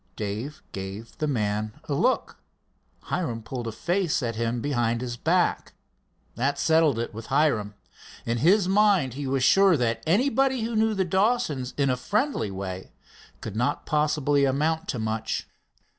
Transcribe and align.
Dave 0.15 0.63
gave 0.71 1.15
the 1.19 1.27
man 1.27 1.79
a 1.83 1.93
look. 1.93 2.37
Hiram 3.03 3.43
pulled 3.43 3.67
a 3.67 3.71
face 3.71 4.23
at 4.23 4.35
him 4.35 4.59
behind 4.59 4.99
his 4.99 5.15
back. 5.15 5.73
That 6.33 6.57
settled 6.57 6.97
it 6.97 7.13
with 7.13 7.27
Hiram. 7.27 7.75
In 8.25 8.39
his 8.39 8.67
mind 8.67 9.13
he 9.13 9.27
was 9.27 9.43
sure 9.43 9.77
that 9.77 10.01
anybody 10.07 10.63
who 10.63 10.75
knew 10.75 10.95
the 10.95 11.05
Dawsons 11.05 11.75
in 11.77 11.91
a 11.91 11.97
friendly 11.97 12.49
way 12.49 12.89
could 13.41 13.55
not 13.55 13.85
possibly 13.85 14.43
amount 14.43 14.87
to 14.87 14.97
much. 14.97 15.47